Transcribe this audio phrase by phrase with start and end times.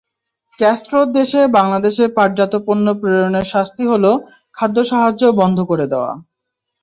[0.59, 4.11] কাস্ত্রোর দেশে বাংলাদেশের পাটজাত পণ্য প্রেরণের শাস্তি হলো
[4.57, 6.11] খাদ্যসাহায্য বন্ধ করে দেওয়া।